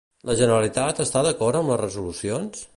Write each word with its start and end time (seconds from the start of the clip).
La 0.29 0.35
Generalitat 0.39 1.03
està 1.05 1.23
d'acord 1.29 1.61
amb 1.61 1.73
les 1.75 1.81
resolucions? 1.85 2.69